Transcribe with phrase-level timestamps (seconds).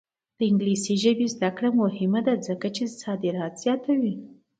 [0.37, 4.15] د انګلیسي ژبې زده کړه مهمه ده ځکه چې صادرات زیاتوي.